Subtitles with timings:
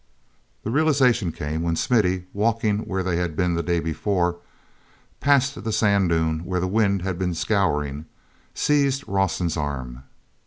[0.63, 4.37] The realization came when Smithy, walking where they had been the day before,
[5.19, 8.05] passing the sand dune where the wind had been scouring,
[8.55, 10.01] seized Rawson's arm.